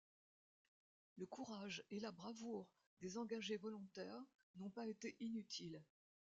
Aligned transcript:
Le 1.17 1.27
courage 1.27 1.83
et 1.91 1.99
la 1.99 2.11
bravoure 2.11 2.67
des 3.01 3.19
engagés 3.19 3.57
volontaires 3.57 4.25
n'ont 4.55 4.71
pas 4.71 4.87
été 4.87 5.15
inutiles. 5.19 5.79